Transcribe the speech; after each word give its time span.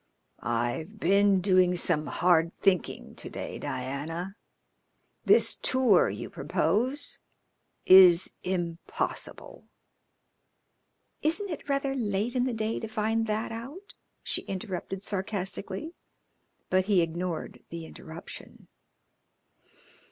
"I've 0.41 0.99
been 0.99 1.41
doing 1.41 1.75
some 1.75 2.07
hard 2.07 2.57
thinking 2.59 3.13
to 3.17 3.29
day, 3.29 3.59
Diana. 3.59 4.35
This 5.25 5.53
tour 5.53 6.09
you 6.09 6.27
propose 6.27 7.19
is 7.85 8.31
impossible." 8.41 9.65
"Isn't 11.21 11.51
it 11.51 11.69
rather 11.69 11.93
late 11.93 12.35
in 12.35 12.45
the 12.45 12.53
day 12.55 12.79
to 12.79 12.87
find 12.87 13.27
that 13.27 13.51
out?" 13.51 13.93
she 14.23 14.41
interrupted 14.45 15.03
sarcastically; 15.03 15.93
but 16.71 16.85
he 16.85 17.03
ignored 17.03 17.63
the 17.69 17.85
interruption. 17.85 18.69